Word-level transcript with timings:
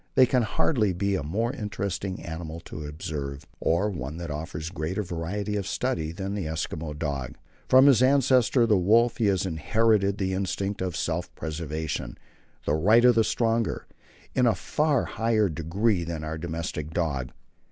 There 0.15 0.25
can 0.25 0.41
hardly 0.41 0.93
be 0.93 1.13
a 1.13 1.21
more 1.21 1.53
interesting 1.53 2.23
animal 2.23 2.59
to 2.61 2.87
observe, 2.87 3.45
or 3.59 3.91
one 3.91 4.17
that 4.17 4.31
offers 4.31 4.71
greater 4.71 5.03
variety 5.03 5.55
of 5.55 5.67
study, 5.67 6.11
than 6.11 6.33
the 6.33 6.47
Eskimo 6.47 6.97
dog. 6.97 7.35
From 7.69 7.85
his 7.85 8.01
ancestor 8.01 8.65
the 8.65 8.79
wolf 8.79 9.17
he 9.17 9.27
has 9.27 9.45
inherited 9.45 10.17
the 10.17 10.33
instinct 10.33 10.81
of 10.81 10.97
self 10.97 11.31
preservation 11.35 12.17
the 12.65 12.73
right 12.73 13.05
of 13.05 13.13
the 13.13 13.23
stronger 13.23 13.85
in 14.33 14.47
a 14.47 14.55
far 14.55 15.05
higher 15.05 15.49
degree 15.49 16.03
than 16.03 16.23
our 16.23 16.39
domestic 16.39 16.89
dog. 16.95 17.29